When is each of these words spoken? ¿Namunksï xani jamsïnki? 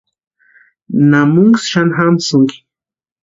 ¿Namunksï 1.09 1.67
xani 1.71 1.93
jamsïnki? 1.97 2.57